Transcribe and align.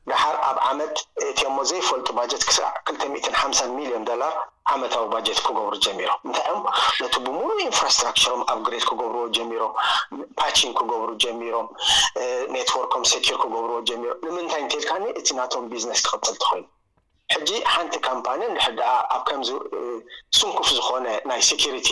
ንሓር 0.10 0.36
ኣብ 0.50 0.58
ዓመት 0.70 0.96
ትዮሞ 1.40 1.58
ዘይፈልጡ 1.70 2.08
ባጀት 2.18 2.44
ክሳዕ 2.50 2.70
ክልተሚት 2.88 3.26
ሓምሳ 3.42 3.60
ሚሊዮን 3.78 4.04
ዶላር 4.10 4.34
ዓመታዊ 4.74 5.06
ባጀት 5.14 5.40
ክገብሩ 5.46 5.74
ጀሚሮም 5.86 6.20
እንታይ 6.28 6.48
ኦም 6.56 6.62
ነቲ 7.04 7.16
ብሙሉ 7.28 7.48
ኢንፍራስትራክቸሮም 7.68 8.42
ኣብ 8.54 8.60
ግሬት 8.68 8.86
ክገብርዎ 8.90 9.24
ጀሚሮም 9.38 9.74
ፓቺን 10.42 10.72
ክገብሩ 10.80 11.10
ጀሚሮም 11.26 11.68
ኔትዎርኮም 12.58 13.06
ሰኪር 13.14 13.38
ክገብርዎ 13.44 13.78
ጀሚሮ 13.92 14.12
ንምንታይ 14.26 14.62
እንትድካ 14.66 14.92
እቲ 15.22 15.28
ናቶም 15.40 15.66
ቢዝነስ 15.72 16.04
ክቅትል 16.08 16.36
ቲኮይኑ 16.42 16.66
ሕጂ 17.34 17.50
ሓንቲ 17.74 17.94
ካምፓኒ 18.08 18.40
ድሕድኣ 18.58 18.88
ኣብ 19.16 19.22
ከምዚ 19.28 19.50
ስንኩፍ 20.38 20.68
ዝኮነ 20.78 21.06
ናይ 21.30 21.42
ሴሪቲ 21.48 21.90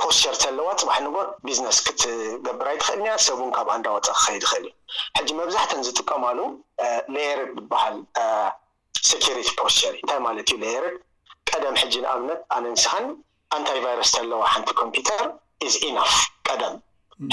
ፖስቸር 0.00 0.34
ከለዋ 0.42 0.66
ፅባሕ 0.80 0.98
ንጎ 1.06 1.16
ቢዝነስ 1.46 1.78
ክትገብራ 1.86 2.68
ይትኽእል 2.74 3.00
ኒ 3.06 3.08
ሰብን 3.26 3.50
ካብ 3.56 3.68
ኣእንዳወፀ 3.74 4.06
ክከይድ 4.18 4.42
ይኽእል 4.46 4.64
እዩ 4.70 4.72
ሕጂ 5.18 5.28
መብዛሕተን 5.40 5.82
ዝጥቀማሉ 5.88 6.38
ሌየርድ 7.16 7.50
ዝበሃል 7.58 7.96
ሰሪቲ 9.10 9.48
ፖስቸር 9.60 9.92
እንታይ 10.00 10.20
ማለት 10.26 10.46
እዩ 10.50 10.56
ሌየርድ 10.64 10.96
ቀደም 11.50 11.74
ሕጂ 11.82 11.94
ንኣብነት 12.04 12.40
ኣነንስሓን 12.56 13.06
ኣንታይ 13.56 13.78
ቫይረስ 13.84 14.10
ከለዋ 14.16 14.40
ሓንቲ 14.52 14.70
ኮምፒዩተር 14.80 15.22
እዝ 15.66 15.74
ኢናፍ 15.88 16.14
ቀደም 16.48 16.74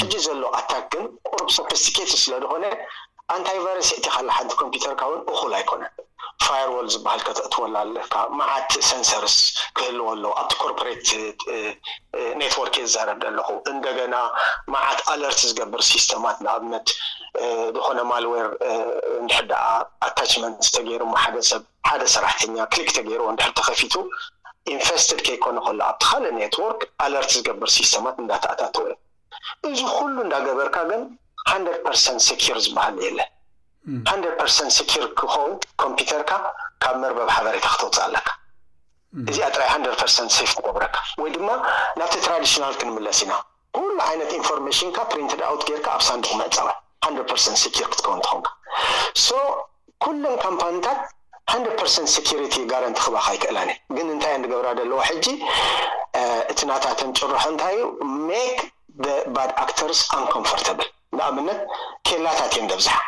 ሕጂ 0.01 0.13
ዘሎ 0.27 0.43
ኣታክግን 0.59 1.05
ቁሩብ 1.29 1.49
ሶፊስቲኬት 1.59 2.11
ስለዝኮነ 2.25 2.65
አንታይ 3.33 3.59
ቫይረስ 3.65 3.87
እቲ 3.97 4.05
ካል 4.15 4.27
ሓንቲ 4.37 4.51
ኮምፒዩተርካ 4.59 5.01
እውን 5.09 5.21
እኩል 5.33 5.51
ኣይኮነ 5.59 5.83
ፋይርዎል 6.45 6.87
ዝበሃል 6.93 7.21
ክተእትወላ 7.27 7.75
ኣለካ 7.85 8.13
መዓት 8.39 8.69
ሰንሰርስ 8.89 9.37
ክህልዎ 9.77 10.05
ኣሎ 10.11 10.25
ኣብቲ 10.41 10.51
ኮርፖሬት 10.61 11.05
ኔትዎርክ 12.41 12.75
የዛረብ 12.81 13.17
ደኣለኹ 13.23 13.49
እንደገና 13.71 14.15
መዓት 14.73 15.01
ኣለርት 15.13 15.39
ዝገብር 15.49 15.81
ሲስተማት 15.91 16.37
ንኣብነት 16.47 16.87
ዝኮነ 17.77 17.99
ማልዌር 18.11 18.47
እንድሕር 19.21 19.45
ደኣ 19.53 19.65
ኣታችመንት 20.09 20.61
ተገይሩማ 20.77 21.13
ሓደ 21.23 21.37
ሰብ 21.49 21.63
ሓደ 21.89 22.01
ሰራሕተኛ 22.15 22.55
ክሊክ 22.75 22.91
ተገይርዎ 22.99 23.27
ንድሕር 23.35 23.51
ተከፊቱ 23.61 23.93
ኢንቨስተድ 24.75 25.19
ከ 25.25 25.29
ይኮኑ 25.37 25.57
ከእሎ 25.65 25.81
ኣብቲ 25.89 26.03
ካሊእ 26.11 26.35
ኔትወርክ 26.39 26.81
ኣለርት 27.05 27.31
ዝገብር 27.39 27.69
ሲስተማት 27.79 28.15
እንዳተኣታተወ 28.23 28.85
ዩ 28.91 28.95
እዚ 29.71 29.79
ኩሉ 29.97 30.15
እንዳገበርካ 30.25 30.75
ግን 30.91 31.01
ሃንደረድ 31.51 31.83
ርሰት 31.95 32.19
ስኪሪ 32.27 32.55
ዝበሃል 32.65 32.95
እየለን 33.01 33.29
ን 34.19 34.21
ርት 34.37 34.71
ስኪሪ 34.77 35.03
ክኸውን 35.19 35.51
ኮምፒዩተርካ 35.81 36.31
ካብ 36.83 36.95
መርበብ 37.01 37.29
ሓበሬታ 37.35 37.65
ክትውፅእ 37.73 38.03
ኣለካ 38.05 38.27
እዚኣ 39.29 39.47
ጥራይ 39.55 39.69
ርት 39.95 40.01
ሰ 40.15 40.47
ትገብረካ 40.59 40.95
ወይ 41.21 41.29
ድማ 41.35 41.49
ናብቲ 41.99 42.13
ትራዲሽናል 42.27 42.73
ክንምለስ 42.79 43.19
ኢና 43.25 43.33
ኩሉ 43.77 43.91
ዓይነት 44.09 44.31
ኢንፎርሜሽንካ 44.39 44.97
ፕሪንትድ 45.11 45.39
ኣውት 45.49 45.61
ጌርካ 45.69 45.87
ኣብ 45.97 46.01
ሳንዱክ 46.07 46.33
መዕፀወል 46.41 47.15
ር 47.83 47.87
ክትከውን 47.91 48.19
ትኸውካ 48.25 48.47
ሶ 49.25 49.37
ኩሎም 50.05 50.35
ካምፓኒታት 50.45 50.99
ር 51.57 52.41
ሪቲ 52.43 52.55
ጋረንቲ 52.71 52.97
ክብካ 53.05 53.27
ይክእላኒእየ 53.35 53.79
ግን 53.95 54.07
እንታይ 54.13 54.33
እ 54.37 54.39
ንገብራ 54.43 54.67
ደለዎ 54.79 54.99
ሕጂ 55.09 55.25
እቲናታተንጭርሖ 56.53 57.43
እንታይ 57.53 57.77
እዩ 57.77 57.83
ባድ 59.35 59.51
ኣተርስ 59.63 59.99
ኣንኮምፈርተብል 60.17 60.89
ንኣብነት 61.17 61.59
ኬላታት 62.07 62.53
እዮም 62.55 62.65
ደብዛሓ 62.71 62.99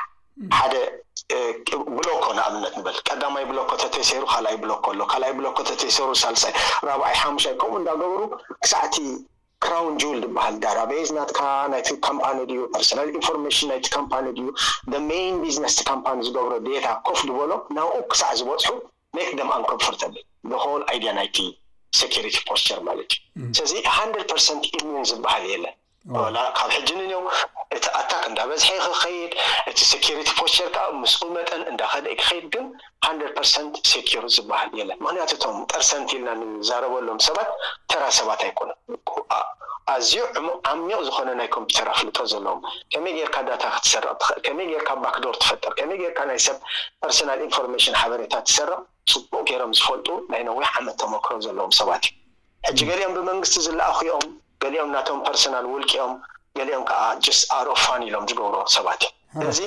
ሓደ 0.58 0.74
ብሎኮ 1.98 2.26
ንኣብነት 2.38 2.74
ንበል 2.80 2.98
ቀዳማይ 3.10 3.44
ብሎኮ 3.52 3.70
ተተሰይሩ 3.84 4.24
ካልኣይ 4.34 4.56
ብሎክሎ 4.64 5.00
ካልኣይ 5.14 5.34
ብሎኮተተሰሩ 5.40 6.08
ሳልሳይ 6.24 6.54
ራብዓይ 6.90 7.16
ሓሙሻይ 7.22 7.54
ከምኡ 7.62 7.74
እንዳገብሩ 7.82 8.22
ክሳዕቲ 8.64 8.96
ክራውን 9.64 9.94
ጁል 10.02 10.18
ዝበሃል 10.24 10.56
ዳራ 10.64 10.80
ቤዝ 10.90 11.10
ናትካ 11.18 11.40
ናይቲ 11.74 11.88
ካምፓኒ 12.08 12.38
ድዩ 12.50 12.60
ፐርሰናል 12.74 13.08
ኢንፎርሜሽን 13.18 13.70
ናይቲ 13.72 13.88
ካምፓኒ 13.98 14.26
ዩ 14.42 14.48
ደ 14.94 14.98
ሜን 15.10 15.38
ቢዝነስ 15.46 15.78
ካምፓኒ 15.92 16.18
ዝገብሮ 16.28 16.54
ዴታ 16.68 16.86
ኮፍ 17.08 17.22
ድበሎ 17.30 17.52
ናብኡ 17.78 17.96
ክሳዕ 18.12 18.32
ዝበፅሑ 18.42 18.76
ሜክ 19.18 19.32
ደምኣንክብፍር 19.40 19.96
ተብል 20.04 20.24
ንሆል 20.52 20.84
ይድያ 20.96 21.14
ናይቲ 21.20 21.38
ሰሪቲ 22.02 22.38
ፖስቸር 22.52 22.80
ማለት 22.90 23.12
እዩ 23.18 23.50
ስለዚ 23.58 23.74
ሃንደድ 23.98 24.32
ርሰንት 24.40 24.64
ኢሚን 24.78 25.04
ዝበሃል 25.12 25.44
የለን 25.54 25.76
ካብ 26.58 26.70
ሕጂ 26.76 26.90
ንንአው 26.98 27.22
እቲ 27.76 27.86
ኣታክ 28.00 28.22
እንዳበዝሐ 28.28 28.70
ክኸይድ 28.84 29.32
እቲ 29.70 29.80
ስኪሪቲ 29.92 30.28
ፖስቸር 30.40 30.68
ከዓ 30.76 30.86
ምስኡ 31.02 31.22
መጠን 31.38 31.62
እንዳከደእይ 31.72 32.16
ክከይድ 32.20 32.46
ግን 32.54 32.66
ሃንደ 33.06 33.22
ርሰንት 33.44 33.76
ሴኪሩ 33.92 34.24
ዝበሃል 34.36 34.70
የለን 34.80 35.00
ምክንያቱ 35.06 35.32
እቶም 35.38 35.58
ጠርሰንቲ 35.72 36.10
ኢልና 36.18 36.30
ንዛረበሎም 36.60 37.20
ሰባት 37.28 37.50
ተራ 37.92 38.04
ሰባት 38.20 38.42
ኣይኮኑን 38.48 38.78
ኣዝዩ 39.96 40.16
ቅዓሚቅ 40.36 40.98
ዝኮነ 41.08 41.30
ናይ 41.42 41.50
ኮምፒዩተር 41.56 41.90
ኣፍልጦ 41.96 42.18
ዘለዎም 42.34 42.62
ከመይ 42.94 43.14
ጌርካ 43.20 43.38
ዳታ 43.50 43.64
ክትሰርቕ 43.76 44.12
ትኽእል 44.24 44.40
ከመይ 44.48 44.66
ጌርካ 44.72 44.90
ባክ 45.04 45.16
ዶር 45.26 45.36
ትፈጥር 45.44 45.74
ከመይ 45.80 46.00
ጌርካ 46.06 46.20
ናይ 46.32 46.40
ሰብ 46.48 46.58
ፐርሶናል 47.04 47.40
ኢንፎርሜሽን 47.48 47.96
ሓበሬታት 48.02 48.46
ትሰርቅ 48.50 48.80
ፅቡቅ 49.14 49.44
ገይሮም 49.52 49.72
ዝፈልጡ 49.80 50.08
ናይ 50.34 50.42
ነዊያ 50.50 50.70
ዓመት 50.80 50.98
ተመክሮ 51.04 51.34
ዘለዎም 51.48 51.72
ሰባት 51.82 52.04
እዩ 52.12 52.68
ሕጂ 52.70 52.80
ገሪኦም 52.92 53.16
ብመንግስቲ 53.20 53.58
ዝለኣኽኦም 53.70 54.26
ገሊኦም 54.64 54.88
እናቶም 54.92 55.18
ፐርሶናል 55.28 55.66
ውልቅኦም 55.72 56.14
ገሊኦም 56.58 56.84
ከዓ 56.90 57.02
ጅስኣሮፋን 57.26 58.02
ኢሎም 58.10 58.26
ዝገብሮ 58.30 58.56
ሰባት 58.76 59.02
እዩ 59.42 59.48
እዚ 59.54 59.60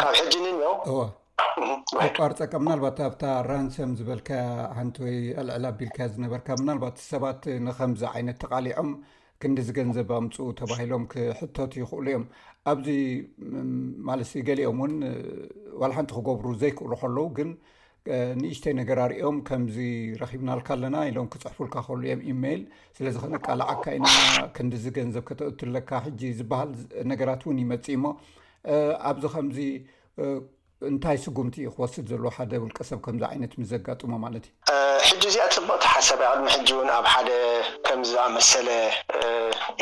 ካብ 0.00 0.14
ሕጂ 0.20 0.34
ንቋርፀቀ 0.46 2.52
ምናባት 2.64 2.98
ኣብታ 3.08 3.22
ራንሰም 3.50 3.90
ዝበልካ 3.98 4.30
ሓንቲ 4.76 4.96
ወይ 5.04 5.16
ኣልዕል 5.42 5.64
ኣቢልካ 5.70 5.98
ዝነበርካ 6.14 6.46
ምናልባት 6.60 6.96
ሰባት 7.12 7.42
ንከምዚ 7.66 8.00
ዓይነት 8.12 8.36
ተቃሊዖም 8.42 8.88
ክንዲ 9.42 9.58
ዝገንዘብ 9.68 10.08
ኣምፁ 10.20 10.34
ተባሂሎም 10.60 11.02
ክሕተት 11.12 11.72
ይክእሉ 11.80 12.00
እዮም 12.10 12.24
ኣብዚ 12.72 12.86
ማለ 14.08 14.20
ገሊኦም 14.48 14.78
እውን 14.82 14.94
ዋላ 15.82 15.90
ሓንቲ 15.98 16.10
ክገብሩ 16.18 16.46
ዘይክእሉ 16.62 16.92
ከለዉ 17.02 17.26
ግን 17.38 17.50
ንእሽተይ 18.40 18.72
ነገር 18.78 18.98
ኣሪኦም 19.04 19.36
ከምዚ 19.48 19.76
ረኪብናልካ 20.22 20.68
ኣለና 20.76 20.96
ኢሎም 21.10 21.28
ክፅሕፉልካ 21.32 21.74
ከህሉ 21.86 22.00
እዮም 22.06 22.20
ኢሜይል 22.32 22.62
ስለዝኮነ 22.96 23.34
ቃልዓካ 23.46 23.84
ኢና 23.98 24.08
ክንዲ 24.56 24.72
ዝገንዘብ 24.84 25.22
ከተትለካ 25.28 25.90
ሕጂ 26.06 26.20
ዝበሃል 26.38 26.70
ነገራት 27.12 27.40
እውን 27.46 27.58
ይመፅ 27.62 27.86
እሞ 27.96 28.04
ኣብዚ 29.10 29.24
ከምዚ 29.34 29.58
እንታይ 30.90 31.18
ስጉምቲ 31.24 31.54
ክወስድ 31.74 32.06
ዘለ 32.12 32.24
ሓደ 32.36 32.52
ውልቀሰብ 32.64 32.98
ከምዚ 33.06 33.22
ዓይነት 33.32 33.52
ምዘጋጥሞ 33.60 34.12
ማለት 34.24 34.44
እዩ 34.72 35.08
ሕጂ 35.08 35.22
እዚኣ 35.32 35.46
ፅቦቅቲ 35.58 35.84
ሓሰብ 35.94 36.20
ቅድሚ 36.30 36.46
ሕጂ 36.56 36.68
እውን 36.76 36.90
ኣብ 36.98 37.06
ሓደ 37.14 37.28
ከምዝኣመሰለ 37.86 38.68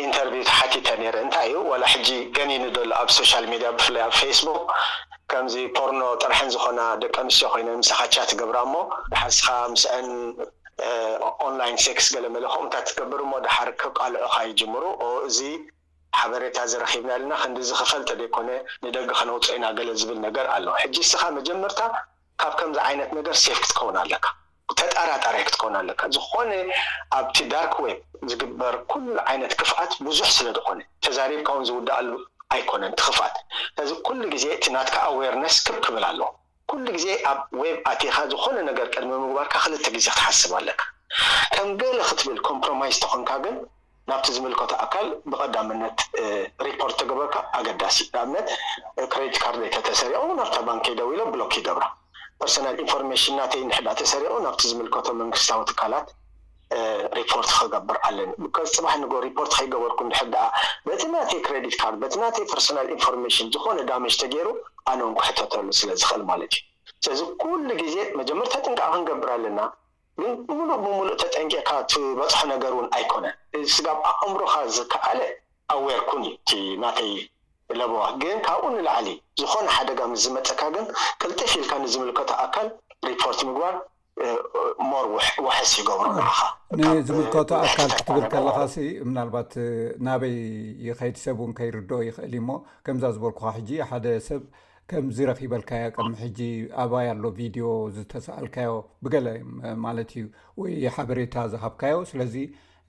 ኢንተርቪው 0.05 0.45
ተሓቲተ 0.51 0.89
ነረ 1.03 1.17
እንታይ 1.27 1.49
እዩ 1.51 1.59
ዋላ 1.73 1.85
ሕጂ 1.95 2.09
ገሚኒ 2.39 2.65
ዶሉ 2.79 2.93
ኣብ 3.03 3.11
ሶሻል 3.19 3.47
ሚድያ 3.55 3.71
ብፍለይ 3.79 4.05
ኣብ 4.09 4.15
ፌስቡክ 4.23 4.69
ከምዚ 5.31 5.55
ፖርኖ 5.77 6.01
ጥርሕን 6.23 6.51
ዝኮና 6.55 6.81
ደቂ 7.03 7.15
ኣንስትዮ 7.25 7.49
ኮይኑ 7.53 7.69
ምሳኻ 7.83 8.01
ቻ 8.15 8.17
ትገብራ 8.31 8.57
እሞ 8.67 8.75
ድሓ 9.13 9.23
ስኻ 9.37 9.47
ምስዐን 9.73 10.09
ኦንላይን 11.47 11.79
ሰክስ 11.85 12.07
ገለ 12.15 12.27
መለኩ 12.37 12.55
ታ 12.73 12.77
ትገብር 12.89 13.21
ሞ 13.31 13.33
ድሓ 13.45 13.57
ርከብ 13.69 13.93
ቃልዑካ 14.01 14.37
ይጅምሩ 14.49 14.85
እዚ 15.29 15.39
ሓበሬታ 16.21 16.57
ዝረኪብና 16.73 17.11
ኣለና 17.17 17.33
ክንዲ 17.43 17.59
ዝክፈል 17.69 18.01
ንተ 18.07 18.11
ደይኮነ 18.21 18.49
ንደጊ 18.85 19.07
ከነውፅ 19.19 19.47
ኢና 19.57 19.65
ገለ 19.79 19.91
ዝብል 20.01 20.19
ነገር 20.27 20.47
ኣለዋ 20.55 20.75
ሕጂ 20.83 20.97
ስካ 21.11 21.23
መጀመርታ 21.39 21.81
ካብ 22.41 22.53
ከምዚ 22.59 22.79
ዓይነት 22.89 23.11
ነገር 23.19 23.35
ሴፍ 23.45 23.59
ክትከውን 23.63 23.97
ኣለካ 24.03 24.25
ተጠራጣሪይ 24.81 25.43
ክትከውን 25.47 25.75
ኣለካ 25.81 26.01
ዝኾነ 26.17 26.51
ኣብቲ 27.19 27.37
ዳርክ 27.53 27.75
ዌብ 27.89 27.99
ዝግበር 28.31 28.75
ኩሉ 28.91 29.07
ዓይነት 29.31 29.53
ክፍኣት 29.61 29.93
ብዙሕ 30.07 30.29
ስለ 30.39 30.49
ዝኮነ 30.59 30.79
ተዛሪብካውን 31.05 31.65
ዝውዳእ 31.69 31.97
ኣሉ 32.03 32.11
ኣይኮነ 32.53 32.85
ትኽፋጥ 33.01 33.35
ዚ 33.89 33.93
ኩሉ 34.07 34.21
ግዜ 34.33 34.45
እቲ 34.57 34.65
ናትካ 34.77 34.97
ኣዋርነስ 35.13 35.57
ክብክብል 35.67 36.05
ኣለዎ 36.09 36.27
ኩሉ 36.71 36.85
ግዜ 36.97 37.07
ኣብ 37.31 37.39
ወብ 37.61 37.77
ኣቴካ 37.91 38.17
ዝኮነ 38.33 38.57
ነገር 38.71 38.87
ቀድሚ 38.95 39.11
ምግባርካ 39.23 39.55
ክልተ 39.65 39.87
ግዜ 39.97 40.05
ክትሓስብ 40.15 40.53
ኣለካ 40.59 40.83
ከም 41.55 41.69
ገሊ 41.81 41.99
ክትብል 42.11 42.39
ኮምፕሮማስ 42.49 42.99
ተኾንካ 43.05 43.31
ግን 43.47 43.57
ናብቲ 44.11 44.27
ዝምልከቶ 44.37 44.73
ኣካል 44.85 45.09
ብቀዳምነት 45.31 45.99
ሪፖርት 46.67 46.95
ተገበርካ 47.01 47.37
ኣገዳሲ 47.59 47.97
ንኣብነት 48.13 48.47
ክሬዲት 49.13 49.37
ካርድ 49.43 49.63
ከ 49.75 49.81
ተሰሪዖ 49.89 50.21
ናብታ 50.41 50.57
ባንኪ 50.69 50.87
ይደው 50.93 51.11
ኢሎ 51.15 51.21
ብሎክ 51.35 51.53
ይገብራ 51.61 51.85
ፐርሰናል 52.41 52.77
ኢንፎርሜሽን 52.85 53.35
እናተይንሕዳ 53.37 53.89
ተሰሪዑ 54.03 54.33
ናብቲ 54.47 54.63
ዝምልከቶ 54.73 55.07
መንግስታዊ 55.23 55.61
ትካላት 55.71 56.07
ሪፖርት 57.19 57.51
ክገብር 57.59 57.97
ኣለኒ 58.07 58.31
ፅባሕ 58.75 58.95
ን 59.03 59.09
ሪፖርት 59.27 59.53
ከይገበርኩ 59.59 59.99
ድሕ 60.13 60.21
ድኣ 60.35 60.43
በቲ 60.87 61.03
ናተይ 61.15 61.41
ክሬዲት 61.47 61.75
ካርድ 61.81 62.03
ቲ 62.13 62.17
ናተይ 62.23 62.45
ፐርሶናል 62.53 62.87
ኢንፎርሜሽን 62.97 63.47
ዝኮነ 63.55 63.79
ዳሜጅ 63.91 64.15
ተገይሩ 64.23 64.49
ኣነም 64.93 65.13
ክሕተተሉ 65.21 65.67
ስለዝክእል 65.81 66.23
ማለት 66.31 66.53
እዩ 66.59 66.63
ስለዚ 67.05 67.21
ኩሉ 67.43 67.69
ግዜ 67.83 67.97
መጀመርታ 68.21 68.55
ጥንከ 68.65 68.81
ክንገብር 68.93 69.31
ኣለና 69.37 69.61
ግን 70.21 70.33
ምሉእ 70.59 70.77
ብምሉእ 70.85 71.17
ተጠንቂዕካ 71.23 71.71
ትበፅሖ 71.93 72.41
ነገር 72.55 72.73
እውን 72.77 72.89
ኣይኮነን 72.99 73.37
እስጋብ 73.61 73.99
ኣእምሮካ 74.13 74.55
ዝከኣለ 74.77 75.21
ኣዌርኩንዩ 75.77 76.31
ናተይ 76.85 77.13
ለቦዋ 77.81 78.03
ግን 78.23 78.39
ካብኡ 78.47 78.65
ንላዕሊ 78.75 79.09
ዝኮነ 79.41 79.67
ሓደጋ 79.77 80.01
ምስዝመፀካ 80.13 80.61
ግን 80.75 80.85
ቅልጢ 81.21 81.41
ፊኢልካ 81.53 81.73
ንዝምልከቶ 81.85 82.31
ኣካል 82.47 82.67
ሪፖርት 83.11 83.41
ምግባር 83.49 83.75
ሞር 84.91 85.07
ወሕስ 85.47 85.71
ይገብሩ 85.81 86.09
ንካ 86.17 86.39
ንዝምልከቶ 86.81 87.51
ኣካል 87.65 87.91
ክትብል 87.97 88.23
ከለካ 88.33 88.59
ምና 89.07 89.19
ልባት 89.29 89.53
ናበይ 90.07 90.37
ከይድ 90.99 91.17
ሰብ 91.25 91.37
እውን 91.43 91.53
ከይርድኦ 91.59 91.99
ይኽእል 92.09 92.35
እሞ 92.39 92.49
ከምዛ 92.87 93.03
ዝበልኩካ 93.17 93.45
ሕጂ 93.57 93.71
ሓደ 93.89 94.07
ሰብ 94.29 94.43
ከም 94.91 95.05
ዝረኺበልካያ 95.17 95.85
ቀሚ 95.97 96.11
ሕጂ 96.23 96.39
ኣባይ 96.85 97.07
ኣሎ 97.13 97.25
ቪድዮ 97.39 97.67
ዝተሰኣልካዮ 97.97 98.73
ብገላ 99.05 99.29
ማለት 99.85 100.11
እዩ 100.19 100.25
ወይ 100.63 100.73
ሓበሬታ 100.97 101.35
ዝሃብካዮ 101.55 101.99
ስለዚ 102.13 102.35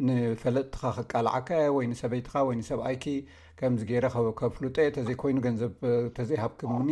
ንፈለጥትኻ 0.07 0.83
ክቃልዓካ 0.97 1.49
ወይ 1.77 1.85
ንሰበይትካ 1.91 2.35
ወይ 2.49 2.55
ንሰብኣይኪ 2.63 3.05
ከምዚ 3.61 3.81
ገይረ 3.91 4.05
ከፍሉጦ 4.41 4.77
ተዘይኮይኑ 4.97 5.37
ገንዘብ 5.47 5.73
ተዘይሃብክም 6.19 6.73
እኒ 6.81 6.91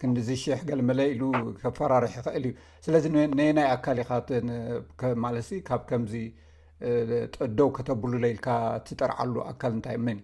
ክዚሽሕ 0.00 0.58
ገለመለይ 0.70 1.08
ኢሉ 1.14 1.22
ከፈራርሒ 1.60 2.04
ይኽእል 2.20 2.44
እዩ 2.48 2.52
ስለዚ 2.86 3.04
ነናይ 3.38 3.66
ኣካል 3.74 3.98
ካትማለት 5.00 5.48
ካብ 5.68 5.82
ከምዚ 5.90 6.14
ጠደው 7.36 7.68
ከተብሉ 7.76 8.12
ለኢልካ 8.24 8.48
ትጠርዓሉ 8.86 9.34
ኣካል 9.50 9.72
እንታይ 9.76 9.96
መኒ 10.06 10.18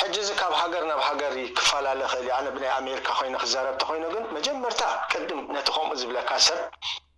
ሕጂ 0.00 0.14
እዚ 0.24 0.30
ካብ 0.40 0.52
ሃገር 0.60 0.84
ናብ 0.90 1.00
ሃገር 1.08 1.32
ክፈላለ 1.58 2.00
ክእል 2.12 2.24
ዩ 2.28 2.30
ኣነ 2.38 2.46
ብናይ 2.56 2.72
ኣሜሪካ 2.80 3.08
ኮይኑ 3.18 3.34
ክዘረብቲ 3.44 3.82
ኮይኑ 3.90 4.04
ግን 4.14 4.24
መጀመርታ 4.36 4.80
ቅድም 5.12 5.40
ነቲ 5.56 5.68
ከምኡ 5.76 5.92
ዝብለካ 6.00 6.30
ሰብ 6.46 6.60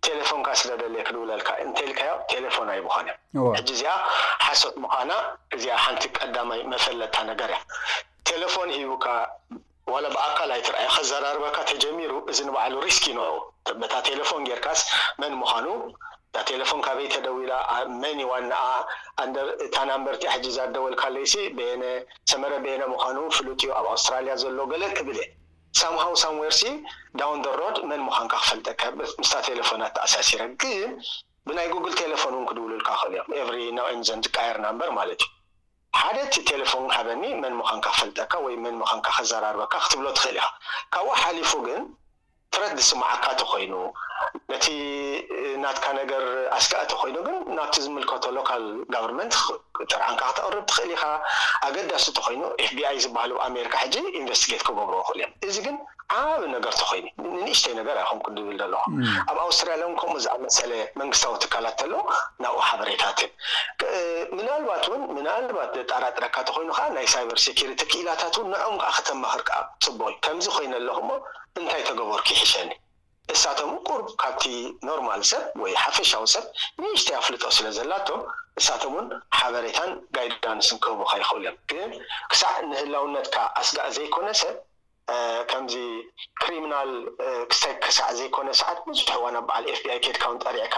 ቴሌፎንካ 0.07 0.47
ስለደለ 0.61 0.95
ክድውለልካ 1.07 1.49
እንተይልካዮ 1.65 2.11
ቴሌፎን 2.33 2.69
ኣይብኮን 2.75 3.07
እ 3.13 3.53
ሕጂ 3.57 3.69
እዚኣ 3.77 3.93
ሓሶት 4.45 4.75
ምዃና 4.85 5.11
እዚኣ 5.55 5.75
ሓንቲ 5.85 6.03
ቀዳማይ 6.19 6.61
መፈለጥታ 6.73 7.17
ነገር 7.31 7.51
እያ 7.55 7.59
ቴሌፎን 8.31 8.69
ሂቡካ 8.79 9.05
ዋላ 9.93 10.05
ብኣካል 10.15 10.49
ኣይትርአየ 10.55 10.87
ከዘራርበካ 10.95 11.57
ተጀሚሩ 11.69 12.11
እዚ 12.31 12.39
ንባዕሉ 12.47 12.73
ሪስክ 12.87 13.05
ይን 13.09 13.19
በታ 13.81 13.93
ቴሌፎን 14.09 14.41
ጌርካስ 14.49 14.81
መን 15.21 15.33
ምዃኑ 15.41 15.67
እ 16.39 16.43
ቴሌፎን 16.49 16.79
ካበይ 16.85 17.07
ተደው 17.13 17.37
ኢላ 17.43 17.53
መን 18.01 18.19
ዋልኣ 18.31 18.53
ንደ 19.29 19.37
እታ 19.65 19.75
ናንበርቲ 19.89 20.23
ሕጂ 20.33 20.45
ዝደወልካለይሲ 20.57 21.33
ሰመረቤነ 22.31 22.81
ምዃኑ 22.93 23.17
ፍሉጥዩ 23.37 23.69
ኣብ 23.79 23.87
ኣውስትራልያ 23.93 24.33
ዘሎ 24.43 24.59
ገለ 24.73 24.83
ክብል 24.99 25.19
ሳምሃው 25.81 26.13
ሳምዌርሲ 26.23 26.61
ዳውን 27.21 27.41
ደሮድ 27.47 27.77
መን 27.89 28.01
ምዃንካ 28.09 28.33
ክፈልጠከምስታ 28.43 29.31
ቴሌፎናት 29.49 29.93
ተኣሳሲረ 29.97 30.41
ግን 30.63 30.93
ብናይ 31.49 31.67
ጉግል 31.73 31.93
ቴሌፎን 32.03 32.33
እውን 32.37 32.47
ክድውሉልካ 32.51 32.89
ክእል 33.01 33.13
እዮም 33.17 33.31
ኤሪ 33.41 33.57
ናብይኒ 33.79 34.01
ዘንድቃየር 34.11 34.57
ናምበር 34.65 34.89
ማለት 34.99 35.21
እዩ 35.25 35.37
ሓደ 35.97 36.17
ቲ 36.33 36.41
ቴሌፎን 36.49 36.83
ሓበኒ 36.95 37.23
መን 37.43 37.53
ምዃንካ 37.59 37.85
ክፈልጠካ 37.93 38.33
ወይ 38.45 38.53
መን 38.63 38.75
ምዃንካ 38.81 39.07
ክዘራርበካ 39.17 39.73
ክትብሎ 39.83 40.05
ትክእል 40.17 40.37
እያ 40.39 40.45
ካብኡ 40.93 41.13
ሓሊፉ 41.21 41.51
ግን 41.67 41.81
ትረዲ 42.53 42.79
ስምዓካ 42.89 43.25
ቲ 43.39 43.43
ኮይኑ 43.51 43.73
ነቲ 44.51 44.65
ናትካ 45.63 45.85
ነገር 46.01 46.23
ኣስጋቐ 46.57 46.81
ተኮይኑ 46.91 47.17
ግን 47.27 47.35
ናብቲ 47.57 47.75
ዝምልከቶ 47.85 48.25
ሎካል 48.37 48.63
ጋቨርንመንት 48.93 49.33
ጥርዓንካ 49.91 50.21
ክተቅርብ 50.29 50.63
ትኽእል 50.69 50.91
ኢካ 50.95 51.03
ኣገዳሲ 51.67 52.05
ተኮይኑ 52.17 52.41
ኤፍቢኣይ 52.63 52.97
ዝበሃሉ 53.03 53.33
ኣሜሪካ 53.47 53.73
ሕጂ 53.83 53.95
ኢንቨስቲጌት 54.19 54.63
ክገብር 54.67 54.95
ክእል 55.07 55.19
እዮም 55.25 55.33
እዚ 55.49 55.55
ግን 55.67 55.77
ዓብ 56.21 56.41
ነገር 56.55 56.73
ተኮይኑ 56.81 57.05
ንንእሽተይ 57.35 57.73
ነገር 57.81 57.95
ኣይኹም 58.01 58.19
ክድብል 58.25 58.57
ዘለኩ 58.63 58.83
ኣብ 59.29 59.37
ኣውስትራልያ 59.45 59.87
ከምኡ 60.01 60.17
ዝኣመሰለ 60.25 60.71
መንግስታዊ 61.01 61.35
ትካላት 61.45 61.79
ኣሎ 61.87 61.93
ናብኡ 62.43 62.59
ሓበሬታት 62.69 63.19
ምናልባት 64.37 64.83
ውን 64.93 65.01
ምናልባት 65.17 65.73
ጣራጥረካ 65.91 66.35
ተኮይኑ 66.51 66.69
ከዓ 66.77 66.87
ናይ 66.97 67.07
ሳይበርሰኪሪቲ 67.15 67.81
ክኢላታትውን 67.93 68.49
ንኦም 68.55 68.77
ከዓ 68.83 68.91
ክተመኽርከ 68.99 69.49
ፅቡቅ 69.87 70.11
ዩ 70.15 70.19
ከምዚ 70.27 70.47
ኮይኑ 70.57 70.73
ኣለኩ 70.83 70.99
ሞ 71.09 71.13
እንታይ 71.61 71.83
ተገበርኩ 71.91 72.29
ይሕሸኒ 72.37 72.71
እሳቶም 73.33 73.71
ቁርብ 73.87 74.07
ካብቲ 74.21 74.43
ኖርማል 74.87 75.21
ሰብ 75.31 75.43
ወይ 75.63 75.73
ሓፈሻዊ 75.83 76.23
ሰብ 76.33 76.45
ንእሽተ 76.81 77.07
ኣፍልጦ 77.21 77.43
ስለ 77.57 77.65
ዘላቶ 77.77 78.07
እሳቶም 78.59 78.93
ውን 78.97 79.07
ሓበሬታን 79.39 79.91
ጋይዳንስ 80.15 80.67
ንክህቡካ 80.75 81.11
ይኽእል 81.21 81.43
ም 81.49 81.55
ግን 81.71 81.91
ክሳዕ 82.31 82.53
ንህላውነትካ 82.71 83.35
ኣስጋእ 83.59 83.91
ዘይኮነ 83.97 84.27
ሰብ 84.41 84.55
ከምዚ 85.51 85.75
ክሪምናል 86.41 86.91
ክስተ 87.51 87.65
ክሳዕ 87.83 88.09
ዘይኮነ 88.19 88.47
ሰዓት 88.61 88.79
ንዝትሕዋ 88.89 89.27
ናብ 89.35 89.45
በዓል 89.49 89.65
ኤፍቢኣይ 89.73 89.99
ኬድካውን 90.07 90.39
ጠሪዕካ 90.45 90.75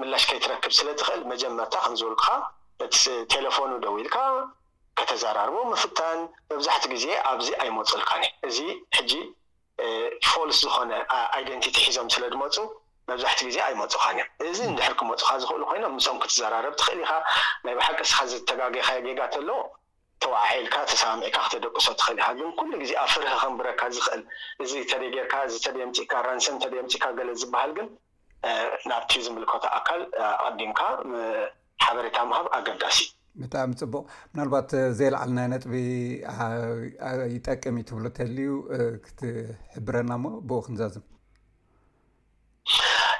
ምላሽ 0.00 0.24
ከይትረክብ 0.30 0.72
ስለትኽእል 0.80 1.22
መጀመርታ 1.32 1.74
ከምዝብልካ 1.84 2.26
ነቲ 2.80 2.96
ቴሌፎኑ 3.32 3.70
ደው 3.84 3.94
ኢልካ 4.02 4.16
ከተዘራርቡ 5.00 5.56
ምፍታን 5.72 6.20
መብዛሕቲኡ 6.50 6.90
ግዜ 6.96 7.06
ኣብዚ 7.32 7.48
ኣይመፁልካኒ 7.64 8.22
እዚ 8.48 8.58
ፎልስ 10.28 10.56
ዝኮነ 10.64 10.92
ኣይደንቲቲ 11.36 11.76
ሒዞም 11.88 12.08
ስለ 12.14 12.22
ድመፁ 12.34 12.56
መብዛሕቲኡ 13.08 13.46
ግዜ 13.50 13.58
ኣይመፁካንእዮ 13.66 14.24
እዚ 14.48 14.58
ንድሕር 14.72 14.94
ክመፁካ 15.00 15.30
ዝኽእሉ 15.42 15.62
ኮይኖም 15.70 15.94
ንስም 15.98 16.16
ክትዘራረብ 16.22 16.74
ትኽእል 16.80 17.00
ኢካ 17.04 17.12
ናይ 17.64 17.74
ባሓቂ 17.78 18.00
ስኻ 18.10 18.18
ዝተጋገካ 18.32 18.88
ጌጋተለዎ 19.06 19.58
ተባሒልካ 20.22 20.74
ተሰባሚዒካ 20.90 21.36
ክተደቅሶ 21.46 21.86
ትኽእል 22.00 22.18
ኢካ 22.20 22.26
ግን 22.38 22.50
ኩሉ 22.58 22.72
ግዜ 22.82 22.92
ኣብ 23.02 23.08
ፍርህ 23.14 23.34
ክንብረካ 23.42 23.82
ዝኽእል 23.96 24.22
እዚ 24.64 24.72
ተደይ 24.90 25.10
ጌይርካ 25.14 25.34
እዚ 25.48 25.54
ተደ 25.66 25.76
ምፂኢካ 25.90 26.12
ራንሰም 26.26 26.58
ተደምፂኢካ 26.64 27.04
ገለ 27.20 27.30
ዝበሃል 27.42 27.72
ግን 27.78 27.88
ናብቲ 28.90 29.12
ዝምልከት 29.26 29.64
ኣካል 29.78 30.02
ኣቀዲምካ 30.34 30.80
ሓበሬታዊ 31.84 32.26
ምሃብ 32.30 32.46
ኣገጋሲ 32.58 32.98
ብጣዕሚ 33.40 33.70
ፅቡቅ 33.82 34.02
ምናልባት 34.32 34.70
ዘይለዓል 34.98 35.30
ናይ 35.38 35.46
ነጥቢ 35.52 35.74
ይጠቅም 37.34 37.76
እትብሉ 37.82 38.04
እተልዩ 38.10 38.50
ክትሕብረና 39.04 40.10
ሞ 40.22 40.28
ብኡ 40.48 40.58
ክንዛዝም 40.66 41.04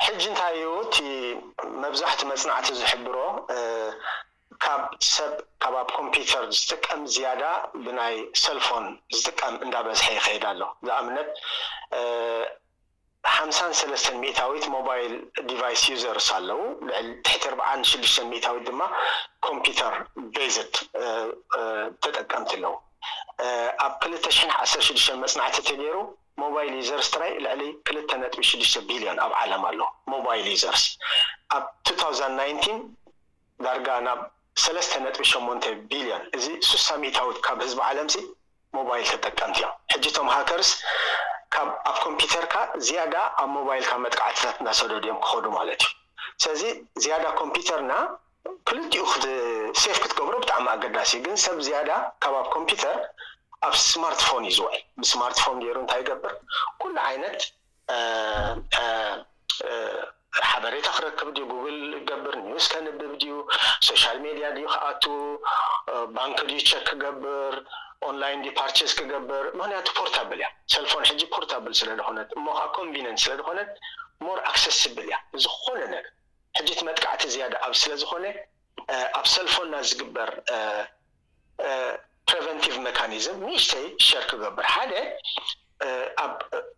ሕጂ 0.05 0.23
እንታይ 0.31 0.55
እዩ 0.59 0.67
ቲ 0.95 1.05
መብዛሕቲ 1.83 2.21
መፅናዕቲ 2.33 2.69
ዝሕብሮ 2.81 3.17
ካብ 4.65 4.81
ሰብ 5.15 5.33
ካብ 5.63 5.75
ኣብ 5.83 5.89
ኮምፒዩተር 5.99 6.45
ዝጥቀም 6.57 7.03
ዝያዳ 7.15 7.43
ብናይ 7.85 8.17
ሰልፎን 8.45 8.87
ዝጥቀም 9.17 9.55
እንዳበዝሐ 9.65 10.07
ይከይድ 10.17 10.45
ኣሎ 10.53 10.61
እኣምነት 10.89 11.31
5ሳ 13.37 13.59
ሰለስተ 13.81 14.07
ሜታዊት 14.23 14.65
ሞባይል 14.75 15.13
ዲቫይስ 15.51 15.83
ዩዘርስ 15.93 16.29
ኣለው 16.37 16.61
ዕሊ 16.99 17.09
6 17.91 18.23
ሜታዊት 18.33 18.63
ድማ 18.69 18.83
ኮምፒዩተር 19.47 19.95
ቤዝት 20.35 20.75
ተጠቀምቲ 22.05 22.51
ኣለዉ 22.59 22.73
ኣብ 23.87 23.93
216 24.07 25.17
መፅናዕቲ 25.25 25.57
እትገይሩ 25.65 25.97
ሞባይል 26.45 26.73
ዩዘርስ 26.81 27.09
ጥራይ 27.15 27.33
ልዕሊ 27.45 27.63
2ጥ6 27.93 28.73
ቢልዮን 28.89 29.21
ኣብ 29.27 29.33
ዓለም 29.43 29.63
ኣለ 29.71 29.81
ሞባይል 30.15 30.47
ዩዘርስ 30.55 30.85
ኣብ 31.57 31.65
20 32.07 32.81
ዳርጋ 33.67 33.89
ናብ 34.09 34.21
ጥ8 34.65 35.15
ቢልዮን 35.93 36.25
እዚ 36.39 36.47
6ሳ 36.71 36.89
ሜታዊት 37.05 37.39
ካብ 37.47 37.59
ህዝቢ 37.67 37.81
ዓለም 37.91 38.09
ሲ 38.15 38.19
ሞባይል 38.77 39.05
ተጠቀምቲ 39.13 39.57
እዮም 39.61 39.75
ሕጂ 39.93 40.05
ቶም 40.17 40.29
ሃከርስ 40.35 40.71
ካብ 41.55 41.69
ኣብ 41.91 41.97
ኮምፒተርካ 42.07 42.55
ዝያዳ 42.87 43.15
ኣብ 43.43 43.49
ሞባይል 43.59 43.85
ካብ 43.91 44.01
መጥቃዕትታት 44.07 44.57
እዳሰደ 44.63 44.93
ድዮም 45.05 45.19
ክኮዱ 45.25 45.45
ማለት 45.59 45.83
እዩ 45.87 45.95
ስለዚ 46.43 46.63
ዝያዳ 47.05 47.25
ኮምፒተርና 47.43 47.93
ክልጥኡ 48.69 49.07
ሴፍ 49.83 49.97
ክትገብሩ 50.03 50.35
ብጣዕሚ 50.43 50.67
ኣገዳሲ 50.75 51.13
ግን 51.25 51.35
ሰብ 51.45 51.59
ዝያዳ 51.69 51.91
ካብ 52.25 52.35
ኣብ 52.41 52.47
ኮምፒዩተር 52.57 52.99
ኣብ 53.67 53.75
ስማርትፎን 53.89 54.45
ዩ 54.49 54.53
ዝውዕል 54.59 54.83
ብስማርትፎን 55.01 55.57
ገይሩ 55.65 55.77
እንታይ 55.83 56.01
ይገብር 56.03 56.35
ኩሉ 56.81 56.95
ዓይነት 57.09 57.41
ሓበሬታ 60.51 60.87
ክረክብ 60.97 61.29
ድዩ 61.37 61.45
ጉግል 61.53 61.77
ክገብር 61.99 62.35
ኒውስ 62.47 62.67
ከንብብ 62.73 63.13
ድዩ 63.21 63.35
ሶሻል 63.89 64.17
ሜድያ 64.25 64.47
ድዩ 64.57 64.67
ከኣቱ 64.75 65.05
ባንኪ 66.17 66.39
ድዩ 66.49 66.59
ቸክ 66.71 66.85
ክገብር 66.89 67.55
ኦንላይን 68.07 68.41
ዲፓርቸ 68.47 68.79
ክገብር 68.99 69.45
ምክንያቱ 69.59 69.87
ፖርታብል 69.99 70.39
እያ 70.41 70.49
ሰልፎን 70.75 71.03
ሕጂ 71.11 71.23
ፖርታብል 71.35 71.73
ስለዝኮነት 71.81 72.29
እሞ 72.37 72.47
ከዓ 72.59 72.67
ኮምቢነንት 72.79 73.19
ስለዝኮነት 73.25 73.71
ሞር 74.27 74.39
ኣክሰስብል 74.51 75.07
እያ 75.09 75.17
ዝኮነ 75.45 75.81
ነር 75.95 76.05
ሕጂት 76.59 76.81
መጥቃዕቲ 76.89 77.23
ዝያደ 77.35 77.55
ኣብ 77.67 77.75
ስለዝኮነ 77.83 78.25
ኣብ 79.19 79.27
ሰልፎንና 79.35 79.77
ዝግበር 79.91 80.31
ፕሬቨንቲቭ 82.31 82.75
መካኒዝም 82.89 83.37
ንእስተይ 83.49 83.87
ሸር 84.09 84.25
ክገብር 84.31 84.67
ሓደ 84.75 84.93
ኣብ 86.25 86.33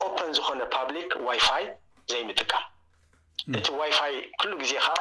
ኦፐን 0.07 0.31
ዝኮነ 0.39 0.63
ፓብሊክ 0.77 1.11
ዋይፋይ 1.29 1.65
ዘይምጥካም 2.13 2.67
እቲ 3.59 3.67
ዋይፋይ 3.81 4.15
ኩሉ 4.41 4.53
ግዜ 4.63 4.73
ከዓ 4.87 4.97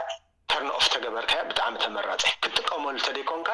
ተርንኦፍ 0.52 0.86
ተገበርከያ 0.94 1.40
ብጣዕሚ 1.50 1.74
ተመራፀ 1.84 2.22
ክትጥቀመሉ 2.44 2.96
እተደይኮንካ 3.02 3.50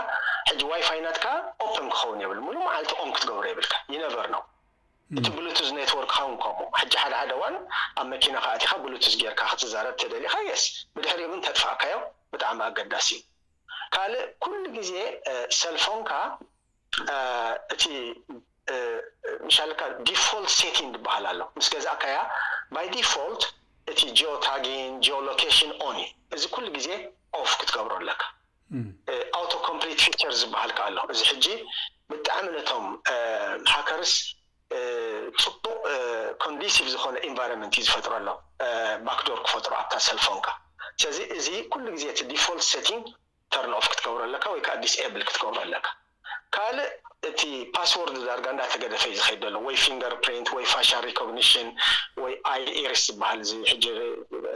ሕጂ 0.50 0.60
ዋይፋይናት 0.72 1.18
ካ 1.24 1.28
ኦፐን 1.66 1.88
ክኸውን 1.94 2.20
የብል 2.24 2.40
ሙሉ 2.46 2.56
መዓልቲ 2.68 2.92
ኦም 3.04 3.10
ክትገብሩ 3.16 3.46
የብልካ 3.52 3.74
ይነበር 3.94 4.28
ነው 4.36 4.42
hmm. 4.46 5.18
እቲ 5.20 5.28
ብሉትዝ 5.38 5.70
ነትዎርክ 5.78 6.12
ካውን 6.18 6.36
ከ 6.44 6.46
ሕጂ 6.82 6.94
ሓደ 7.04 7.14
ሓደ 7.22 7.34
ዋን 7.42 7.56
ኣብ 8.02 8.06
መኪና 8.14 8.36
ካእቲካ 8.46 8.72
ብሉትዝ 8.86 9.14
ጌርካ 9.24 9.42
ክትዛረብ 9.54 9.94
እተደሊካ 9.98 10.36
ስ 10.62 10.64
ብድሕሪ 10.96 11.22
ምን 11.32 11.40
ተጥፋእካዮ 11.48 11.98
ብጣዕሚ 12.36 12.60
ኣገዳሲ 12.70 13.10
እዩ 13.20 13.24
ካልእ 13.96 14.24
ኩሉ 14.46 14.64
ግዜ 14.78 14.94
ሰልፎንካ 15.62 16.12
እቲ 17.74 17.84
ምሻካ 19.48 19.82
ዲፋልት 20.08 20.52
ሴቲን 20.60 20.88
ትበሃል 20.96 21.26
ኣሎ 21.34 21.42
ምስ 21.58 21.68
ገዛእከያ 21.76 22.18
ይ 22.84 22.88
ዲፋልት 22.96 23.44
ታግን 24.46 24.96
ኦ 25.18 25.18
ሎሽን 25.28 25.72
ኦን 25.88 25.98
እዚ 26.36 26.44
ኩሉ 26.56 26.66
ግዜ 26.78 26.88
ኦፍ 27.40 27.50
ክትገብሮ 27.60 27.92
ኣለካ 28.02 28.24
ኣውቶኮምፕሊት 29.40 30.00
ፊቸር 30.06 30.32
ዝበሃልካ 30.42 30.80
ኣሎ 30.90 30.98
እዚ 31.14 31.20
ሕጂ 31.32 31.46
ብጣዕሚ 32.10 32.46
ነቶም 32.56 32.86
ማሓከርስ 33.68 34.14
ፅቡቅ 35.44 35.78
ኮንዲሲቭ 36.44 36.86
ዝኮነ 36.94 37.16
ኤንቫሮንመንት 37.30 37.74
ዝፈጥሮ 37.88 38.14
ሎ 38.28 38.30
ባክዶር 39.08 39.40
ክፈጥሩ 39.46 39.72
ኣታ 39.82 39.94
ሰልፎንካ 40.08 40.48
ስለዚ 41.02 41.20
እዚ 41.38 41.48
ኩሉ 41.74 41.86
ግዜ 41.96 42.06
ቲ 42.18 42.26
ዲፋልት 42.34 42.66
ሰቲን 42.74 43.02
ተርን 43.54 43.74
ኦፍ 43.80 43.86
ክትገብሩ 43.92 44.20
ኣለካ 44.28 44.46
ወይ 44.56 44.62
ከ 44.66 44.70
ኣዲስ 44.76 44.94
ኤብል 45.06 45.24
ክትገብሩ 45.30 45.58
ኣለካ 45.66 45.86
እቲ 47.30 47.42
ፓስዎርድ 47.76 48.16
ዳርጋ 48.28 48.46
እንዳተገደፈ 48.54 49.04
እዩ 49.10 49.16
ዝከድ 49.20 49.44
ዘሎ 49.46 49.56
ወይ 49.68 49.76
ፊንገር 49.84 50.14
ፕሪንት 50.24 50.48
ወይ 50.56 50.66
ፋሽ 50.74 50.90
ሪኮግኒሽን 51.08 51.68
ወይ 52.24 52.34
ኣይ 52.52 52.62
ኤሪስ 52.82 53.04
ዝበሃል 53.10 53.40
እዚሕጂ 53.46 53.86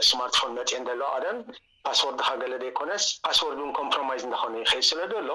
ስማርትፎን 0.08 0.52
መፅ 0.58 0.70
ዘለዋ 0.88 1.08
ቀደም 1.16 1.38
ፓስዎርድ 1.86 2.20
ካ 2.26 2.30
ገለ 2.42 2.54
ደይኮነስ 2.64 3.04
ፓስዎርድ 3.24 3.58
እን 3.66 3.72
ኮምፕሮማዝ 3.78 4.22
እንተኮኑ 4.28 4.54
ይከድ 4.62 4.84
ስለ 4.90 5.00
ደሎ 5.14 5.30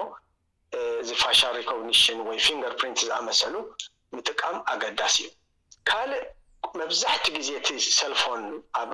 እዚ 1.02 1.10
ፋሻ 1.24 1.40
ሪኮግኒሽን 1.58 2.20
ወይ 2.28 2.38
ፊንገር 2.46 2.72
ፕሪንት 2.80 2.98
ዝኣመሰሉ 3.08 3.54
ንጥቃም 4.16 4.56
ኣገዳሲ 4.74 5.16
እዩ 5.26 5.30
ካልእ 5.90 6.22
መብዛሕቲ 6.80 7.26
ግዜ 7.38 7.48
እቲ 7.60 7.68
ሰልፎን 8.00 8.42
ኣብ 8.80 8.90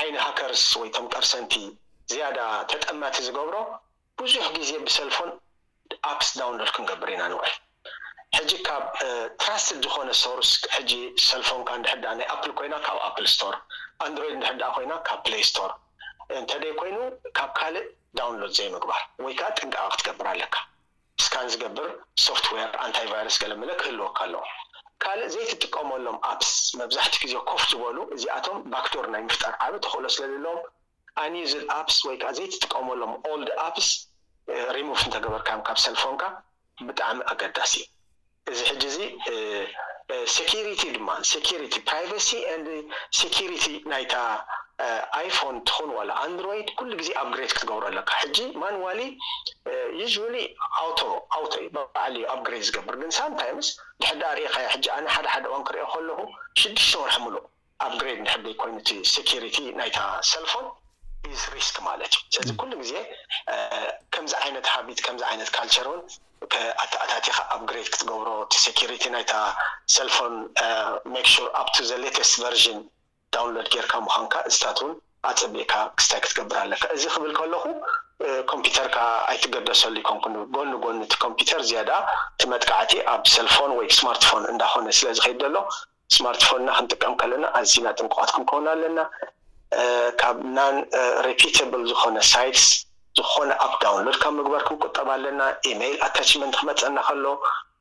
ዓይኒ 0.00 0.14
ሃከርስ 0.26 0.64
ወይ 0.82 0.88
ቶም 0.96 1.06
ቀርሰንቲ 1.14 1.54
ዝያዳ 2.12 2.38
ተጠመቲ 2.70 3.16
ዝገብሮ 3.28 3.56
ብዙሕ 4.20 4.44
ግዜ 4.58 4.70
ብሰልፎን 4.86 5.30
ኣፕስ 6.10 6.28
ዳውንሎድ 6.38 6.70
ክንገብር 6.76 7.08
ኢና 7.14 7.22
ንዎል 7.32 7.52
ሕጂ 8.36 8.50
ካብ 8.66 8.84
ትራስትድ 9.40 9.78
ዝኮነ 9.86 10.10
ሶርስ 10.22 10.50
ሕጂ 10.76 10.90
ሰልፎንካ 11.26 11.70
ንሕዳ 11.82 12.04
ናይ 12.18 12.26
ኣፕል 12.34 12.52
ኮይና 12.58 12.74
ካብ 12.86 12.98
ኣፕል 13.08 13.26
ስቶር 13.34 13.54
ኣንድሮይድ 14.06 14.34
ንድሕዳ 14.40 14.62
ኮይና 14.76 14.92
ካብ 15.08 15.20
ፕሌይ 15.26 15.44
ስቶር 15.50 15.70
እንተደይ 16.38 16.72
ኮይኑ 16.80 16.96
ካብ 17.38 17.50
ካልእ 17.58 17.86
ዳውንሎድ 18.18 18.52
ዘይምግባር 18.58 19.00
ወይ 19.24 19.34
ከዓ 19.40 19.48
ጥንቀቅ 19.58 19.88
ክትገብር 19.96 20.26
ኣለካ 20.32 20.54
እስካን 21.22 21.46
ዝገብር 21.52 21.90
ሶፍትዌር 22.26 22.72
ኣንታይ 22.84 23.06
ቫይረስ 23.12 23.36
ከለ 23.42 23.52
መለ 23.60 23.70
ክህልወካ 23.80 24.18
ኣለዎ 24.26 24.44
ካልእ 25.04 25.30
ዘይትጥቀመሎም 25.34 26.18
ኣፕስ 26.32 26.52
መብዛሕቲ 26.80 27.14
ግዜ 27.24 27.34
ኮፍ 27.50 27.62
ዝበሉ 27.72 27.96
እዚኣቶም 28.16 28.58
ባክቶር 28.72 29.06
ናይ 29.14 29.22
ምፍጠር 29.28 29.54
ዓብ 29.66 29.74
ተክእሎ 29.86 30.06
ስለ 30.16 30.26
ዘለዎም 30.34 30.60
ኣኒዚድ 31.24 31.64
ኣፕስ 31.80 31.98
ወይከዓ 32.08 32.30
ዘይ 32.38 32.48
ትጥቀመሎም 32.54 33.12
ኦልድ 33.30 33.50
ኣፕስ 33.68 33.90
ሪሞቭ 34.76 34.98
እንተገበርካዮም 35.06 35.62
ካብ 35.66 35.78
ሰልፎንካ 35.84 36.22
ብጣዕሚ 36.88 37.18
ኣገዳሲ 37.32 37.72
እዩ 38.50 38.58
እዚ 38.58 38.60
ሕጂ 38.70 38.82
እዚ 38.88 38.92
ሴሪቲ 40.52 40.82
ድማ 40.96 41.08
ሪቲ 41.62 41.74
ፕራይቨሲ 41.88 42.28
ን 42.60 42.66
ሴሪቲ 43.18 43.64
ናይታ 43.92 44.14
ኣይፎን 45.18 45.56
ትኹውን 45.68 45.90
ዋላ 45.96 46.10
ኣንድሮይድ 46.26 46.68
ኩሉ 46.78 46.90
ግዜ 47.00 47.10
ኣብግሬድ 47.22 47.50
ክትገብሩ 47.56 47.82
ኣለካ 47.90 48.10
ሕጂ 48.22 48.36
ማንዋሊ 48.62 49.00
ዩሊ 50.14 50.34
ኣውቶ 50.82 51.00
ኣውቶዩ 51.36 51.66
ብባዕሊዩ 51.76 52.24
ኣብግሬድ 52.34 52.62
ዝገብር 52.68 52.96
ግን 53.02 53.10
ሳምታይምስ 53.18 53.68
ድሕዳ 54.02 54.22
ርእከ 54.38 54.56
ሕጂ 54.74 54.86
ኣነ 54.96 55.06
ሓደሓደ 55.14 55.44
ኦን 55.56 55.62
ክሪኦ 55.68 55.86
ከለኹ 55.94 56.18
ሽዱሽተወርሕሙሉ 56.62 57.34
ኣብግሬድ 57.86 58.18
ንሕደይ 58.26 58.54
ኮይኑእቲ 58.62 58.88
ሴሪቲ 59.30 59.58
ናይታ 59.80 59.98
ሰልፎን 60.32 60.66
ሪስክ 61.54 61.76
ማለት 61.88 62.12
እዩ 62.18 62.32
ስለዚ 62.36 62.50
ኩሉ 62.60 62.72
ግዜ 62.82 62.92
ከምዚ 64.14 64.32
ዓይነት 64.42 64.66
ሃቢት 64.74 64.98
ከምዚ 65.06 65.22
ዓይነት 65.30 65.50
ካልቸር 65.56 65.86
እውን 65.90 66.00
ኣቲኣታቲካ 66.84 67.38
ኣብግሬድ 67.56 67.86
ክትገብሮ 67.94 68.26
እቲ 68.44 68.80
ሪቲ 68.92 69.04
ናይታ 69.14 69.32
ሰልፎን 69.96 70.34
ክ 71.24 71.26
ሹ 71.34 71.44
ኣብቱ 71.62 71.76
ዘ 71.90 71.92
ሌተስት 72.04 72.34
ቨርሽን 72.42 72.78
ዳውንሎድ 73.36 73.68
ጌርካ 73.74 73.92
ምኮንካ 74.06 74.34
እዝታት 74.50 74.78
ውን 74.84 74.94
ኣፀብእካ 75.30 75.72
ክስታይ 75.98 76.20
ክትገብር 76.24 76.58
ኣለካ 76.64 76.82
እዚ 76.96 77.04
ክብል 77.14 77.32
ከለኩ 77.38 77.64
ኮምፒተርካ 78.50 78.96
ኣይትገደሰሉ 79.30 79.94
ይኮንኩ 80.02 80.26
ጎኑ 80.54 80.70
ጎኑቲ 80.84 81.12
ኮምፒዩተር 81.24 81.60
ዝያዳ 81.68 81.90
እቲ 82.34 82.40
መጥቃዕቲ 82.52 82.92
ኣብ 83.14 83.22
ሰልፎን 83.36 83.72
ወይ 83.78 83.88
ስማርትፎን 84.00 84.44
እንዳኮነ 84.52 84.86
ስለ 84.98 85.08
ዝከድ 85.18 85.42
ዘሎ 85.46 85.56
ስማርትፎንና 86.14 86.68
ክንጥቀም 86.78 87.14
ከለና 87.20 87.44
ኣዚና 87.60 87.86
ጥንቁቃት 87.98 88.30
ክንከውኑ 88.34 88.66
ኣለና 88.74 88.98
ካብ 90.20 90.36
ናን 90.56 90.74
ሪፒታብል 91.26 91.82
ዝኮነ 91.90 92.16
ሳይትስ 92.32 92.66
ዝኮነ 93.18 93.50
ኣፕ 93.64 93.72
ዳውንሎድ 93.82 94.16
ካብ 94.22 94.32
ምግበር 94.38 94.62
ክንቁጠብ 94.68 95.08
ኣለና 95.14 95.40
ኢሜይል 95.70 95.96
ኣታችመንት 96.06 96.54
ክመፀና 96.60 96.98
ከሎ 97.06 97.24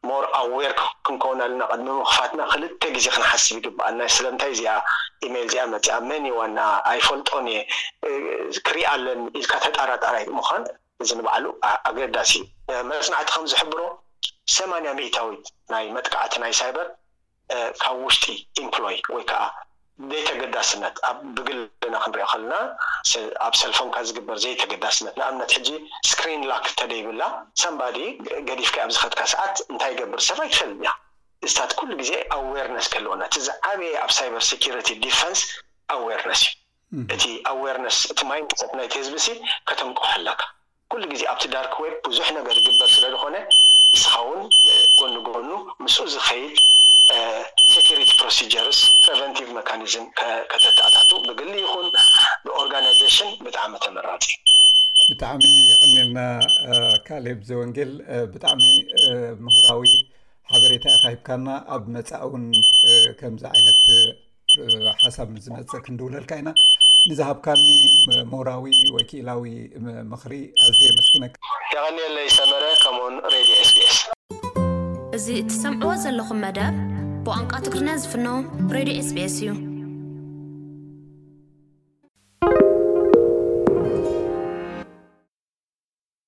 ሞር 0.08 0.24
ኣዌር 0.40 0.72
ክንከውን 1.06 1.40
ኣለና 1.46 1.62
ቅድሚ 1.72 1.88
ምኽፋትና 2.00 2.42
ክልተ 2.54 2.82
ግዜ 2.96 3.06
ክንሓስብ 3.16 3.56
ይግበኣልና 3.60 4.10
ስለምንታይ 4.16 4.52
እዚኣ 4.56 4.74
ኢሜይል 5.28 5.48
እዚኣ 5.50 5.64
መፅ 5.74 5.88
መን 6.10 6.26
ዋና 6.40 6.60
ኣይፈልጦኒእየ 6.94 7.62
ክርኣ 8.68 8.84
ኣለኒ 8.96 9.22
ኢልካ 9.40 9.54
ተጣራጣራይ 9.66 10.26
ምኳን 10.38 10.64
እዚ 11.06 11.10
ንባዕሉ 11.20 11.46
ኣገዳሲ 11.90 12.32
እዩ 12.72 12.78
መፅናዕቲ 12.92 13.30
ከምዝሕብሮ 13.36 13.80
8ንያ 14.56 14.90
ሚዒታዊ 15.00 15.30
ናይ 15.74 15.86
መጥቃዕቲ 15.98 16.34
ናይ 16.46 16.54
ሳይበር 16.62 16.88
ካብ 17.84 17.96
ውሽጢ 18.06 18.26
ኤምፕሎይ 18.62 18.98
ወይ 19.16 19.24
ከዓ 19.32 19.44
ዘይተገዳስነት 20.12 20.96
ኣብ 21.10 21.18
ብግልለና 21.36 21.94
ክንሪኦ 22.04 22.26
ከለና 22.32 22.54
ኣብ 23.46 23.54
ሰልፎንካ 23.60 23.96
ዝግበር 24.08 24.38
ዘይተገዳስነት 24.46 25.14
ንኣብነት 25.20 25.50
ሕጂ 25.56 25.70
ስክሪን 26.10 26.42
ላክ 26.50 26.66
ተደይብላ 26.80 27.22
ሳምባዲ 27.62 27.98
ገዲፍካ 28.50 28.76
ኣብ 28.86 28.90
ዚኸትካ 28.96 29.22
ሰዓት 29.34 29.56
እንታይ 29.72 29.94
ገብር 30.00 30.20
ሰብይ 30.28 30.50
ትፈል 30.54 30.72
ኛ 30.86 30.92
እዝታት 31.46 31.72
ኩሉ 31.80 31.90
ግዜ 32.02 32.12
ኣዋርነስ 32.38 32.88
ክህልወና 32.92 33.22
እቲዝዓበየ 33.30 33.94
ኣብ 34.04 34.12
ሳይበርሰሪቲ 34.18 34.90
ዲንስ 35.06 35.40
ኣዋርነስ 35.96 36.44
እዩ 36.46 37.08
እቲ 37.14 37.24
ኣዋርነስ 37.54 37.98
እቲ 38.12 38.20
ማይንቅፀጥ 38.32 38.70
ናይቲ 38.80 38.94
ህዝቢ 39.02 39.18
ሲ 39.26 39.32
ከተምቁሑላካ 39.70 40.42
ኩሉ 40.92 41.02
ግዜ 41.14 41.22
ኣብቲ 41.34 41.46
ዳርክወ 41.56 41.86
ብዙሕ 42.10 42.28
ነገር 42.40 42.56
ይግበር 42.62 42.90
ስለዝኮነ 42.96 43.36
ንስኻውን 43.94 44.42
ጎኑጎኑ 45.00 45.50
ምስኡ 45.84 46.06
ዝከይድ 46.16 46.58
ሪ 48.00 48.04
ፕሮስ 48.20 48.38
ቨንቲቭ 49.20 49.50
ካኒዝም 49.68 50.06
ከተተኣታቱ 50.52 51.10
ብግሊ 51.28 51.54
ይኹን 51.66 51.88
ብኦርጋናሽን 52.46 53.30
ብጣዕሚ 53.46 53.74
ተመራፂ 53.84 54.22
ብጣዕሚ 55.10 55.42
ይክኒልና 55.72 56.20
ካልብዘወንጌል 57.08 57.92
ብጣዕሚ 58.34 58.64
ምሁራዊ 59.46 59.84
ሓገሬታ 60.54 60.86
ኣካሂብካና 60.96 61.48
ኣብ 61.76 61.84
መፃ 61.96 62.10
እውን 62.28 62.44
ከምዚ 63.20 63.44
ዓይነት 63.52 63.82
ሓሳብ 65.04 65.30
ዝመፀእ 65.46 65.84
ክንድውለልካ 65.86 66.32
ኢና 66.44 66.50
ንዝሃብካኒ 67.10 67.64
ምሁራዊ 68.34 68.66
ወኪላዊ 68.98 69.44
ምኽሪ 70.14 70.34
ኣዝ 70.68 70.80
ምነ 71.14 71.24
ይክኒ 71.30 72.00
ይ 72.28 72.32
ሰመረ 72.40 72.66
ከምውን 72.86 73.18
ድዮ 73.36 73.58
ስስ 73.74 73.96
እዚ 75.18 75.28
ትሰምዕዎ 75.52 75.92
ዘለኹም 76.04 76.40
መደብ 76.46 76.76
ብዋንቃ 77.28 77.52
ትግሪና 77.66 77.90
ዝፍኖ 78.02 78.28
ሬድዮ 78.76 78.98
sbs 79.10 79.36
እዩ 79.42 79.50